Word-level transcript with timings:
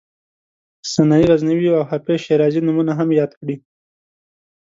سنایي 0.93 1.25
غزنوي 1.31 1.67
او 1.77 1.83
حافظ 1.89 2.17
شیرازي 2.25 2.61
نومونه 2.67 2.93
هم 2.99 3.09
یاد 3.19 3.31
کړي. 3.39 3.55